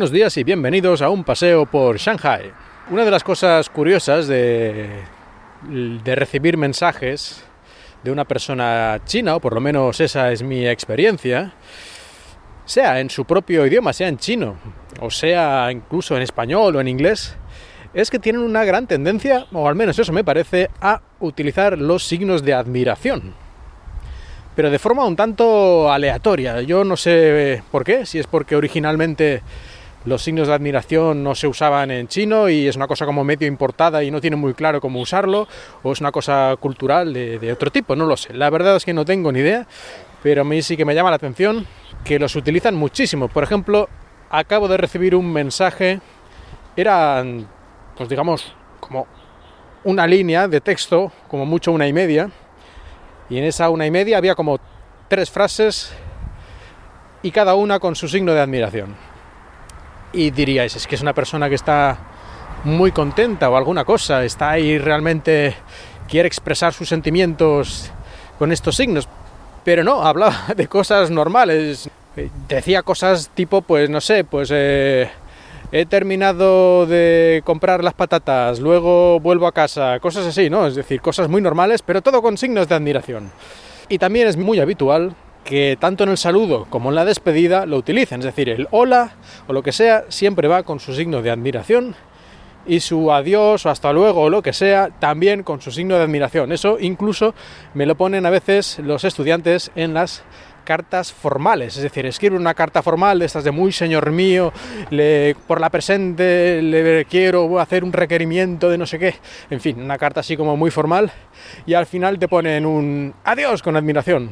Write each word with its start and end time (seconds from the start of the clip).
Buenos 0.00 0.12
días 0.12 0.34
y 0.38 0.44
bienvenidos 0.44 1.02
a 1.02 1.10
un 1.10 1.24
paseo 1.24 1.66
por 1.66 1.98
Shanghai. 1.98 2.50
Una 2.90 3.04
de 3.04 3.10
las 3.10 3.22
cosas 3.22 3.68
curiosas 3.68 4.26
de, 4.28 4.88
de, 6.02 6.14
recibir 6.14 6.56
mensajes 6.56 7.44
de 8.02 8.10
una 8.10 8.24
persona 8.24 9.02
china, 9.04 9.36
o 9.36 9.40
por 9.40 9.52
lo 9.52 9.60
menos 9.60 10.00
esa 10.00 10.32
es 10.32 10.42
mi 10.42 10.66
experiencia, 10.66 11.52
sea 12.64 12.98
en 13.00 13.10
su 13.10 13.26
propio 13.26 13.66
idioma, 13.66 13.92
sea 13.92 14.08
en 14.08 14.16
chino, 14.16 14.56
o 15.00 15.10
sea 15.10 15.70
incluso 15.70 16.16
en 16.16 16.22
español 16.22 16.76
o 16.76 16.80
en 16.80 16.88
inglés, 16.88 17.36
es 17.92 18.10
que 18.10 18.18
tienen 18.18 18.40
una 18.40 18.64
gran 18.64 18.86
tendencia, 18.86 19.48
o 19.52 19.68
al 19.68 19.74
menos 19.74 19.98
eso 19.98 20.14
me 20.14 20.24
parece, 20.24 20.70
a 20.80 21.02
utilizar 21.18 21.76
los 21.76 22.04
signos 22.04 22.42
de 22.42 22.54
admiración 22.54 23.34
pero 24.56 24.68
de 24.68 24.78
forma 24.78 25.06
un 25.06 25.16
tanto 25.16 25.90
aleatoria. 25.90 26.60
Yo 26.60 26.84
no 26.84 26.96
sé 26.96 27.62
por 27.70 27.82
qué, 27.82 28.04
si 28.04 28.18
es 28.18 28.26
porque 28.26 28.56
originalmente 28.56 29.42
los 30.04 30.22
signos 30.22 30.48
de 30.48 30.54
admiración 30.54 31.22
no 31.22 31.34
se 31.34 31.46
usaban 31.46 31.90
en 31.90 32.08
chino 32.08 32.48
y 32.48 32.66
es 32.66 32.76
una 32.76 32.86
cosa 32.86 33.04
como 33.04 33.22
medio 33.22 33.46
importada 33.46 34.02
y 34.02 34.10
no 34.10 34.20
tiene 34.20 34.36
muy 34.36 34.54
claro 34.54 34.80
cómo 34.80 35.00
usarlo, 35.00 35.46
o 35.82 35.92
es 35.92 36.00
una 36.00 36.10
cosa 36.10 36.56
cultural 36.58 37.12
de, 37.12 37.52
otro 37.52 37.70
tipo, 37.70 37.94
no 37.94 38.06
lo 38.06 38.16
sé. 38.16 38.32
La 38.32 38.48
verdad 38.50 38.76
es 38.76 38.84
que 38.84 38.94
no 38.94 39.04
tengo 39.04 39.30
ni 39.30 39.40
idea, 39.40 39.66
pero 40.22 40.42
a 40.42 40.44
mí 40.44 40.62
sí 40.62 40.76
que 40.76 40.84
me 40.84 40.94
llama 40.94 41.10
la 41.10 41.16
atención 41.16 41.66
que 42.04 42.18
los 42.18 42.34
utilizan 42.34 42.74
muchísimo. 42.74 43.28
Por 43.28 43.44
ejemplo, 43.44 43.88
acabo 44.30 44.68
de 44.68 44.78
recibir 44.78 45.14
un 45.14 45.30
mensaje, 45.30 46.00
era, 46.76 47.22
pues 47.96 48.08
digamos, 48.08 48.54
como 48.80 49.06
una 49.84 50.06
línea 50.06 50.48
de 50.48 50.60
texto, 50.60 51.12
como 51.28 51.44
mucho 51.44 51.72
una 51.72 51.86
y 51.86 51.92
media, 51.92 52.30
y 53.28 53.38
en 53.38 53.44
esa 53.44 53.68
una 53.68 53.86
y 53.86 53.90
media 53.90 54.16
había 54.16 54.34
como 54.34 54.58
tres 55.08 55.30
frases 55.30 55.92
y 57.22 57.30
cada 57.30 57.54
una 57.54 57.78
con 57.78 57.94
su 57.94 58.08
signo 58.08 58.32
de 58.32 58.40
admiración. 58.40 59.09
Y 60.12 60.30
diríais, 60.30 60.74
es 60.76 60.86
que 60.86 60.96
es 60.96 61.02
una 61.02 61.14
persona 61.14 61.48
que 61.48 61.54
está 61.54 61.98
muy 62.64 62.92
contenta 62.92 63.48
o 63.48 63.56
alguna 63.56 63.84
cosa, 63.84 64.24
está 64.24 64.50
ahí 64.50 64.78
realmente, 64.78 65.54
quiere 66.08 66.26
expresar 66.26 66.72
sus 66.72 66.88
sentimientos 66.88 67.90
con 68.38 68.52
estos 68.52 68.76
signos. 68.76 69.08
Pero 69.64 69.84
no, 69.84 70.02
hablaba 70.02 70.36
de 70.56 70.66
cosas 70.66 71.10
normales. 71.10 71.88
Decía 72.48 72.82
cosas 72.82 73.30
tipo, 73.34 73.62
pues 73.62 73.88
no 73.88 74.00
sé, 74.00 74.24
pues 74.24 74.50
eh, 74.52 75.08
he 75.70 75.86
terminado 75.86 76.86
de 76.86 77.40
comprar 77.44 77.84
las 77.84 77.94
patatas, 77.94 78.58
luego 78.58 79.20
vuelvo 79.20 79.46
a 79.46 79.52
casa, 79.52 79.98
cosas 80.00 80.26
así, 80.26 80.50
¿no? 80.50 80.66
Es 80.66 80.74
decir, 80.74 81.00
cosas 81.00 81.28
muy 81.28 81.40
normales, 81.40 81.82
pero 81.82 82.02
todo 82.02 82.20
con 82.20 82.36
signos 82.36 82.68
de 82.68 82.74
admiración. 82.74 83.30
Y 83.88 83.98
también 83.98 84.26
es 84.26 84.36
muy 84.36 84.58
habitual 84.58 85.14
que 85.44 85.76
tanto 85.80 86.04
en 86.04 86.10
el 86.10 86.18
saludo 86.18 86.66
como 86.70 86.90
en 86.90 86.94
la 86.94 87.04
despedida 87.04 87.66
lo 87.66 87.76
utilicen, 87.76 88.20
es 88.20 88.26
decir, 88.26 88.48
el 88.48 88.68
hola 88.70 89.12
o 89.46 89.52
lo 89.52 89.62
que 89.62 89.72
sea 89.72 90.04
siempre 90.08 90.48
va 90.48 90.62
con 90.62 90.80
su 90.80 90.94
signo 90.94 91.22
de 91.22 91.30
admiración 91.30 91.94
y 92.66 92.80
su 92.80 93.10
adiós 93.12 93.66
o 93.66 93.70
hasta 93.70 93.92
luego 93.92 94.22
o 94.22 94.30
lo 94.30 94.42
que 94.42 94.52
sea 94.52 94.90
también 94.98 95.42
con 95.42 95.60
su 95.60 95.70
signo 95.70 95.96
de 95.96 96.02
admiración. 96.02 96.52
Eso 96.52 96.78
incluso 96.78 97.34
me 97.74 97.86
lo 97.86 97.94
ponen 97.96 98.26
a 98.26 98.30
veces 98.30 98.78
los 98.80 99.04
estudiantes 99.04 99.70
en 99.74 99.94
las 99.94 100.22
cartas 100.64 101.12
formales, 101.12 101.76
es 101.76 101.82
decir, 101.82 102.06
escribe 102.06 102.36
una 102.36 102.54
carta 102.54 102.82
formal 102.82 103.18
de 103.18 103.26
estas 103.26 103.42
de 103.42 103.50
muy 103.50 103.72
señor 103.72 104.12
mío, 104.12 104.52
por 105.48 105.60
la 105.60 105.70
presente 105.70 106.62
le 106.62 107.06
quiero 107.06 107.58
hacer 107.58 107.82
un 107.82 107.92
requerimiento 107.92 108.68
de 108.68 108.78
no 108.78 108.86
sé 108.86 108.98
qué, 108.98 109.16
en 109.48 109.60
fin, 109.60 109.82
una 109.82 109.98
carta 109.98 110.20
así 110.20 110.36
como 110.36 110.56
muy 110.56 110.70
formal 110.70 111.10
y 111.66 111.74
al 111.74 111.86
final 111.86 112.18
te 112.18 112.28
ponen 112.28 112.66
un 112.66 113.14
adiós 113.24 113.62
con 113.62 113.76
admiración. 113.76 114.30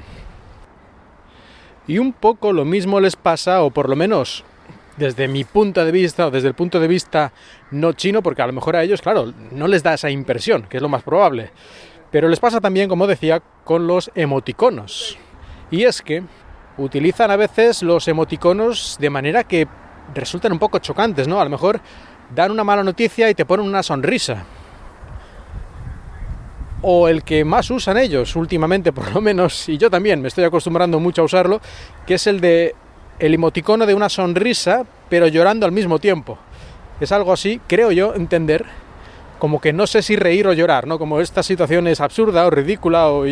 Y 1.88 1.98
un 1.98 2.12
poco 2.12 2.52
lo 2.52 2.64
mismo 2.64 3.00
les 3.00 3.16
pasa, 3.16 3.62
o 3.62 3.70
por 3.70 3.88
lo 3.88 3.96
menos 3.96 4.44
desde 4.98 5.26
mi 5.26 5.44
punto 5.44 5.84
de 5.84 5.90
vista, 5.90 6.26
o 6.26 6.30
desde 6.30 6.48
el 6.48 6.54
punto 6.54 6.78
de 6.78 6.86
vista 6.86 7.32
no 7.70 7.94
chino, 7.94 8.22
porque 8.22 8.42
a 8.42 8.46
lo 8.46 8.52
mejor 8.52 8.76
a 8.76 8.82
ellos, 8.82 9.00
claro, 9.00 9.32
no 9.50 9.66
les 9.66 9.82
da 9.82 9.94
esa 9.94 10.10
impresión, 10.10 10.64
que 10.64 10.76
es 10.76 10.82
lo 10.82 10.88
más 10.88 11.02
probable. 11.02 11.50
Pero 12.10 12.28
les 12.28 12.40
pasa 12.40 12.60
también, 12.60 12.88
como 12.88 13.06
decía, 13.06 13.42
con 13.64 13.86
los 13.86 14.10
emoticonos. 14.14 15.16
Y 15.70 15.84
es 15.84 16.02
que 16.02 16.22
utilizan 16.76 17.30
a 17.30 17.36
veces 17.36 17.82
los 17.82 18.06
emoticonos 18.06 18.96
de 19.00 19.10
manera 19.10 19.44
que 19.44 19.66
resultan 20.14 20.52
un 20.52 20.58
poco 20.58 20.78
chocantes, 20.78 21.26
¿no? 21.26 21.40
A 21.40 21.44
lo 21.44 21.50
mejor 21.50 21.80
dan 22.34 22.50
una 22.50 22.64
mala 22.64 22.82
noticia 22.82 23.30
y 23.30 23.34
te 23.34 23.46
ponen 23.46 23.66
una 23.66 23.82
sonrisa. 23.82 24.44
O 26.82 27.08
el 27.08 27.24
que 27.24 27.44
más 27.44 27.70
usan 27.70 27.98
ellos 27.98 28.36
últimamente, 28.36 28.92
por 28.92 29.12
lo 29.12 29.20
menos, 29.20 29.68
y 29.68 29.78
yo 29.78 29.90
también 29.90 30.22
me 30.22 30.28
estoy 30.28 30.44
acostumbrando 30.44 31.00
mucho 31.00 31.22
a 31.22 31.24
usarlo, 31.24 31.60
que 32.06 32.14
es 32.14 32.26
el 32.26 32.40
de 32.40 32.74
el 33.18 33.34
emoticono 33.34 33.84
de 33.84 33.94
una 33.94 34.08
sonrisa, 34.08 34.84
pero 35.08 35.26
llorando 35.26 35.66
al 35.66 35.72
mismo 35.72 35.98
tiempo. 35.98 36.38
Es 37.00 37.12
algo 37.12 37.32
así, 37.32 37.60
creo 37.66 37.92
yo 37.92 38.14
entender, 38.14 38.64
como 39.38 39.60
que 39.60 39.72
no 39.72 39.86
sé 39.86 40.02
si 40.02 40.16
reír 40.16 40.46
o 40.46 40.52
llorar, 40.52 40.86
¿no? 40.86 40.98
Como 40.98 41.20
esta 41.20 41.42
situación 41.42 41.86
es 41.88 42.00
absurda 42.00 42.46
o 42.46 42.50
ridícula 42.50 43.08
o 43.08 43.24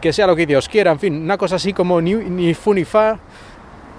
que 0.00 0.12
sea 0.12 0.26
lo 0.26 0.36
que 0.36 0.46
Dios 0.46 0.68
quiera, 0.68 0.92
en 0.92 0.98
fin, 0.98 1.22
una 1.22 1.38
cosa 1.38 1.56
así 1.56 1.72
como 1.72 2.00
ni, 2.00 2.14
ni 2.14 2.54
fu 2.54 2.74
ni 2.74 2.84
fa. 2.84 3.18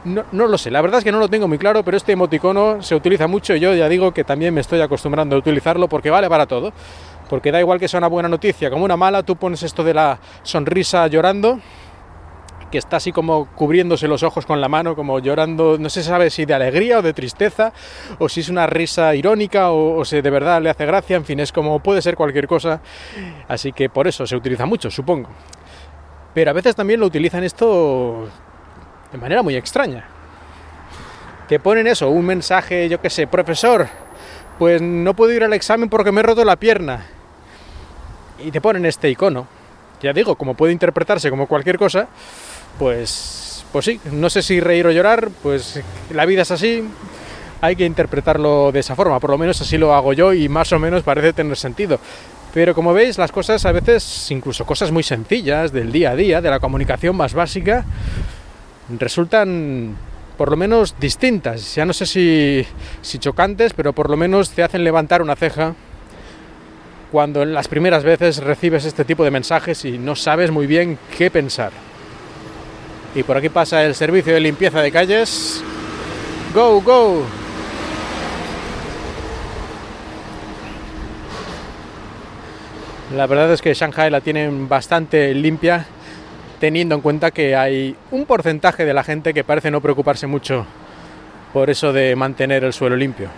No, 0.06 0.24
no, 0.34 0.46
lo 0.46 0.58
sé, 0.60 0.70
la 0.70 0.82
verdad 0.82 1.00
es 1.00 1.04
que 1.04 1.12
no 1.12 1.18
lo 1.18 1.28
tengo 1.28 1.48
muy 1.48 1.58
claro, 1.58 1.84
pero 1.84 1.98
este 1.98 2.12
emoticono 2.12 2.82
se 2.84 2.94
utiliza 2.94 3.26
mucho 3.28 3.56
y 3.56 3.60
yo 3.60 3.74
ya 3.74 3.90
digo 3.90 4.14
que 4.14 4.24
también 4.24 4.54
me 4.54 4.62
estoy 4.62 4.80
acostumbrando 4.80 5.36
a 5.36 5.40
utilizarlo 5.40 5.88
porque 5.88 6.12
vale 6.12 6.30
para 6.30 6.46
todo. 6.46 6.74
Porque 7.30 7.52
da 7.52 7.60
igual 7.60 7.80
que 7.80 7.88
sea 7.88 7.98
una 7.98 8.08
buena 8.08 8.30
noticia 8.30 8.70
como 8.70 8.86
una 8.86 8.98
mala, 8.98 9.24
tú 9.24 9.36
pones 9.36 9.64
esto 9.64 9.84
de 9.84 9.94
la 9.94 10.20
sonrisa 10.44 11.08
llorando 11.08 11.60
que 12.72 12.80
está 12.80 12.98
así 12.98 13.12
como 13.12 13.46
cubriéndose 13.54 14.08
los 14.08 14.24
ojos 14.24 14.46
con 14.46 14.60
la 14.60 14.68
mano, 14.68 14.96
como 14.96 15.20
llorando, 15.20 15.78
no 15.80 15.90
se 15.90 16.04
sabe 16.04 16.30
si 16.30 16.46
de 16.46 16.54
alegría 16.54 17.00
o 17.00 17.02
de 17.02 17.14
tristeza, 17.14 17.72
o 18.20 18.28
si 18.28 18.42
es 18.42 18.50
una 18.50 18.68
risa 18.68 19.16
irónica 19.16 19.72
o, 19.72 20.04
si 20.04 20.22
de 20.22 20.30
verdad 20.30 20.62
le 20.62 20.70
hace 20.70 20.86
gracia, 20.86 21.16
en 21.16 21.26
fin, 21.26 21.40
es 21.40 21.52
como 21.52 21.80
puede 21.80 22.02
ser 22.02 22.16
cualquier 22.16 22.48
cosa, 22.48 22.82
así 23.48 23.72
que 23.72 23.90
por 23.90 24.08
eso 24.08 24.26
se 24.26 24.36
utiliza 24.36 24.66
mucho, 24.66 24.90
supongo. 24.90 25.30
Pero 26.34 26.52
a 26.52 26.54
veces 26.54 26.76
también 26.76 27.00
lo 27.00 27.06
utilizan 27.06 27.44
esto 27.44 28.28
de 29.12 29.18
manera 29.18 29.42
muy 29.42 29.56
extraña. 29.56 30.06
Te 31.48 31.60
ponen 31.60 31.88
eso, 31.88 32.10
un 32.10 32.26
mensaje, 32.26 32.90
yo 32.90 33.00
qué 33.00 33.10
sé, 33.10 33.28
profesor, 33.28 33.88
pues 34.58 34.82
no 34.82 35.16
puedo 35.16 35.32
ir 35.32 35.44
al 35.44 35.54
examen 35.54 35.90
porque 35.90 36.12
me 36.12 36.22
he 36.22 36.24
roto 36.24 36.44
la 36.44 36.56
pierna. 36.56 37.06
Y 38.44 38.52
te 38.52 38.62
ponen 38.62 38.86
este 38.86 39.10
icono. 39.10 39.48
Ya 40.02 40.14
digo, 40.14 40.36
como 40.36 40.56
puede 40.56 40.74
interpretarse 40.74 41.30
como 41.30 41.48
cualquier 41.48 41.78
cosa, 41.78 42.08
pues, 42.78 43.66
pues 43.72 43.86
sí, 43.86 44.00
no 44.12 44.30
sé 44.30 44.42
si 44.42 44.60
reír 44.60 44.86
o 44.88 44.92
llorar, 44.92 45.30
pues 45.42 45.82
la 46.12 46.26
vida 46.26 46.42
es 46.42 46.52
así, 46.52 46.84
hay 47.62 47.76
que 47.76 47.86
interpretarlo 47.86 48.72
de 48.72 48.82
esa 48.82 48.96
forma, 48.96 49.20
por 49.20 49.30
lo 49.30 49.38
menos 49.38 49.60
así 49.62 49.78
lo 49.78 49.94
hago 49.94 50.14
yo 50.14 50.34
y 50.34 50.50
más 50.50 50.72
o 50.74 50.80
menos 50.80 51.04
parece 51.04 51.34
tener 51.34 51.56
sentido. 51.58 52.00
Pero 52.54 52.74
como 52.74 52.94
veis, 52.94 53.18
las 53.18 53.32
cosas 53.32 53.66
a 53.66 53.72
veces, 53.72 54.32
incluso 54.32 54.66
cosas 54.66 54.92
muy 54.92 55.04
sencillas 55.04 55.72
del 55.72 55.92
día 55.92 56.12
a 56.12 56.16
día, 56.16 56.42
de 56.42 56.50
la 56.50 56.60
comunicación 56.60 57.16
más 57.16 57.34
básica, 57.34 57.84
resultan 58.98 59.96
por 60.38 60.52
lo 60.52 60.58
menos 60.58 60.96
distintas. 61.00 61.76
Ya 61.76 61.86
no 61.86 61.94
sé 61.94 62.06
si, 62.06 62.66
si 63.02 63.20
chocantes, 63.20 63.74
pero 63.74 63.94
por 63.94 64.10
lo 64.10 64.18
menos 64.18 64.52
te 64.52 64.64
hacen 64.64 64.84
levantar 64.84 65.22
una 65.22 65.36
ceja 65.36 65.76
cuando 67.16 67.46
las 67.46 67.70
primeras 67.70 68.04
veces 68.04 68.44
recibes 68.44 68.84
este 68.84 69.06
tipo 69.06 69.24
de 69.24 69.32
mensajes 69.32 69.86
y 69.86 69.98
no 69.98 70.18
sabes 70.18 70.52
muy 70.52 70.68
bien 70.68 71.00
qué 71.18 71.32
pensar. 71.32 71.72
Y 73.16 73.24
por 73.24 73.38
aquí 73.38 73.48
pasa 73.48 73.86
el 73.86 73.96
servicio 73.96 74.34
de 74.34 74.42
limpieza 74.42 74.82
de 74.82 74.92
calles. 74.92 75.64
¡Go, 76.54 76.82
go! 76.82 77.24
La 83.16 83.28
verdad 83.28 83.50
es 83.54 83.62
que 83.62 83.74
Shanghai 83.74 84.12
la 84.12 84.20
tienen 84.20 84.68
bastante 84.68 85.34
limpia, 85.34 85.86
teniendo 86.60 86.96
en 86.96 87.02
cuenta 87.02 87.32
que 87.32 87.56
hay 87.56 87.96
un 88.12 88.26
porcentaje 88.26 88.84
de 88.84 88.94
la 88.94 89.06
gente 89.06 89.34
que 89.34 89.46
parece 89.46 89.72
no 89.72 89.80
preocuparse 89.80 90.28
mucho 90.28 90.66
por 91.54 91.70
eso 91.70 91.94
de 91.94 92.14
mantener 92.18 92.66
el 92.66 92.74
suelo 92.74 92.98
limpio. 92.98 93.30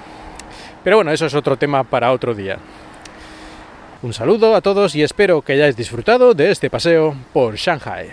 Pero 0.84 0.96
bueno, 0.96 1.12
eso 1.12 1.28
es 1.28 1.36
otro 1.36 1.58
tema 1.58 1.84
para 1.84 2.12
otro 2.12 2.34
día. 2.34 2.58
Un 4.04 4.14
saludo 4.14 4.56
a 4.56 4.62
todos 4.62 4.96
y 4.96 5.02
espero 5.02 5.42
que 5.42 5.54
hayáis 5.54 5.76
disfrutado 5.76 6.34
de 6.34 6.52
este 6.52 6.70
paseo 6.70 7.16
por 7.34 7.56
Shanghai. 7.56 8.10